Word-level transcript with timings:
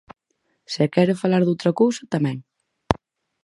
Se 0.73 0.83
quere 0.93 1.19
falar 1.21 1.41
doutra 1.43 1.71
cousa, 1.81 2.01
tamén. 2.13 2.37